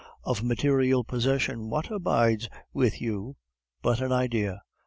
Of 0.23 0.41
material 0.41 1.03
possession 1.03 1.69
what 1.69 1.91
abides 1.91 2.49
with 2.73 2.99
you 3.01 3.35
but 3.83 4.01
an 4.01 4.11
idea? 4.11 4.63